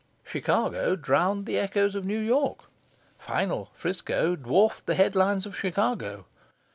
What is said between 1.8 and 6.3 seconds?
of New York; final Frisco dwarfed the headlines of Chicago.